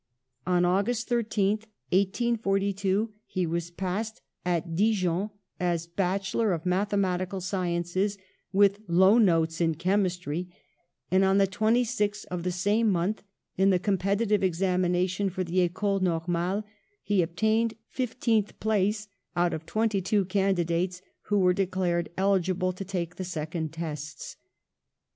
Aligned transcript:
On 0.47 0.65
August 0.65 1.07
13, 1.09 1.57
1842, 1.89 3.13
he 3.27 3.45
was 3.45 3.69
passed, 3.69 4.19
at 4.43 4.75
Dijon, 4.75 5.29
as 5.59 5.85
Bachelor 5.85 6.53
of 6.53 6.65
Mathematical 6.65 7.39
Sciences, 7.39 8.17
with 8.51 8.79
low 8.87 9.19
notes 9.19 9.61
in 9.61 9.75
chemistry, 9.75 10.49
and 11.11 11.23
on 11.23 11.37
the 11.37 11.45
26th 11.45 12.25
of 12.31 12.41
the 12.41 12.51
same 12.51 12.89
month, 12.89 13.21
in 13.59 13.69
the 13.69 13.77
competitive 13.77 14.41
examination 14.41 15.29
for 15.29 15.43
the 15.43 15.61
Ecole 15.61 15.99
Normale, 15.99 16.63
he 17.03 17.21
obtained 17.21 17.75
fifteenth 17.87 18.59
place 18.59 19.07
out 19.35 19.53
of 19.53 19.61
the 19.67 19.71
twenty 19.71 20.01
two 20.01 20.25
candidates 20.25 21.03
who 21.25 21.37
were 21.37 21.53
declared 21.53 22.09
eligible 22.17 22.73
to 22.73 22.83
take 22.83 23.17
the 23.17 23.23
second 23.23 23.71
tests. 23.71 24.35